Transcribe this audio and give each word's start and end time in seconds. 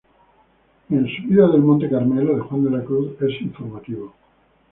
En 0.89 1.05
"Subida 1.07 1.47
del 1.47 1.61
Monte 1.61 1.87
Carmelo" 1.87 2.33
de 2.33 2.41
Juan 2.41 2.63
de 2.63 2.71
la 2.71 2.83
Cruz 2.83 3.11
es 3.21 3.39
informativo. 3.39 4.11